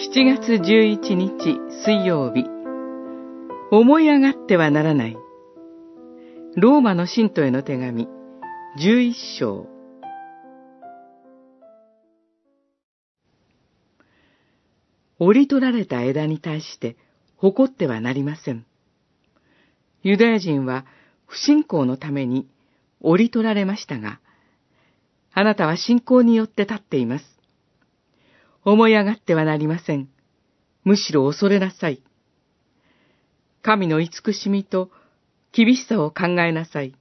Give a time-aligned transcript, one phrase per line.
[0.00, 2.44] 7月11日水曜日
[3.72, 5.16] 思い上がってはならない
[6.54, 8.06] ローマの信徒への手紙
[8.78, 9.66] 11章
[15.18, 16.96] 折り取られた枝に対して
[17.36, 18.64] 誇ってはなりません。
[20.04, 20.86] ユダヤ人は
[21.26, 22.46] 不信仰のために
[23.00, 24.20] 折り取られましたが、
[25.32, 27.37] あなたは信仰によって立っています。
[28.70, 30.10] 思い上がってはなりません。
[30.84, 32.02] むしろ恐れなさい。
[33.62, 34.90] 神の慈しみと
[35.52, 36.94] 厳しさを考えなさい。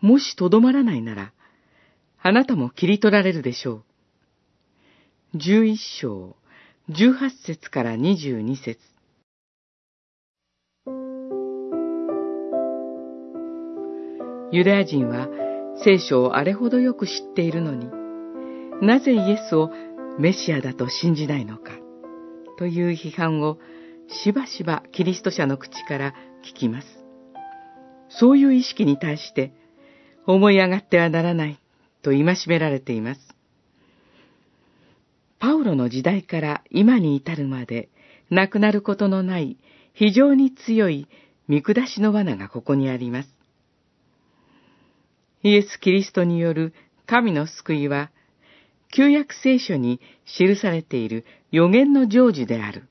[0.00, 1.32] もしとどまらないなら、
[2.20, 3.84] あなたも切り取られるでしょ
[5.34, 5.38] う。
[5.38, 6.34] 十一章、
[6.88, 8.80] 十八節から二十二節。
[14.50, 15.28] ユダヤ人は
[15.84, 17.88] 聖書をあれほどよく知っているのに、
[18.84, 19.70] なぜイエスを
[20.18, 21.72] メシアだと信じないのか、
[22.58, 23.58] という批判を
[24.08, 26.86] しばしばキリスト者の口から聞きます。
[28.08, 29.52] そういう意識に対して、
[30.26, 31.58] 思い上がってはならない
[32.02, 33.20] と戒められています。
[35.38, 37.88] パウロの時代から今に至るまで、
[38.28, 39.56] なくなることのない
[39.94, 41.08] 非常に強い
[41.46, 43.28] 見下しの罠がここにあります。
[45.42, 46.74] イエス・キリストによる
[47.06, 48.10] 神の救いは、
[48.92, 52.88] 旧約聖書に記されている予言の成就である。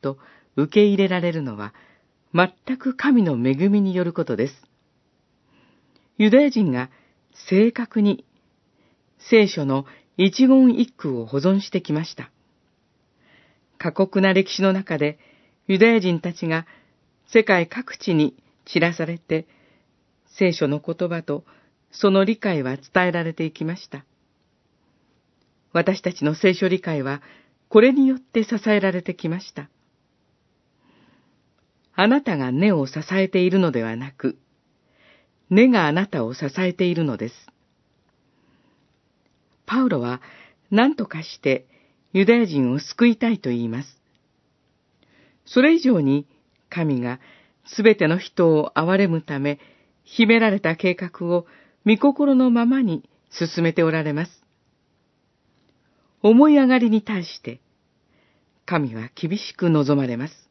[0.00, 0.18] と
[0.56, 1.72] 受け入れられるのは、
[2.34, 4.54] 全く神の恵みによることです。
[6.18, 6.90] ユダヤ人が
[7.48, 8.24] 正確に
[9.18, 12.30] 聖書の一言一句を保存してきました。
[13.78, 15.18] 過酷な歴史の中で
[15.66, 16.66] ユダヤ人たちが
[17.26, 19.46] 世界各地に散らされて
[20.26, 21.44] 聖書の言葉と
[21.90, 24.04] その理解は伝えられていきました。
[25.74, 27.20] 私たちの聖書理解は
[27.68, 29.68] これによって支えられてきました。
[31.96, 34.38] あなたが根を支えているのではなく、
[35.50, 37.34] 根があなたを支えているのです。
[39.66, 40.22] パウロは
[40.70, 41.66] 何とかして
[42.12, 44.00] ユダヤ人を救いたいと言います。
[45.44, 46.26] それ以上に
[46.70, 47.18] 神が
[47.66, 49.58] すべての人を憐れむため
[50.04, 51.46] 秘められた計画を
[51.84, 54.43] 御心のままに進めておられます。
[56.26, 57.60] 思い上がりに対して
[58.64, 60.48] 神は厳しく望まれます。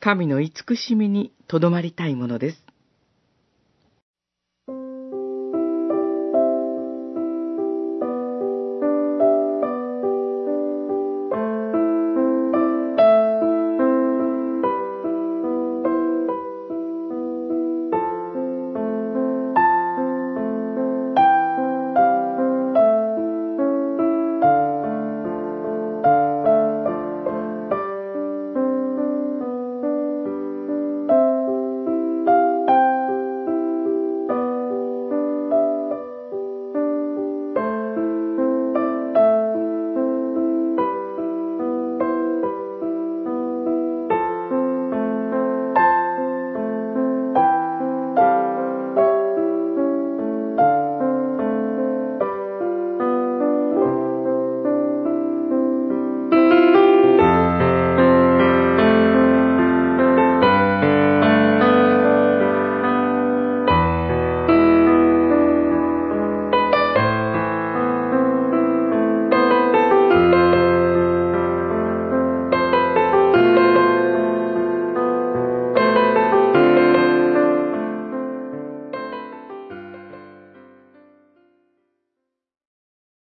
[0.00, 2.65] 神の慈しみにとどまりたいものです。